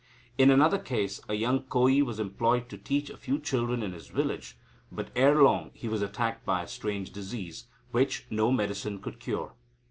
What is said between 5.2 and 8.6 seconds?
long he was attacked by a strange disease, which no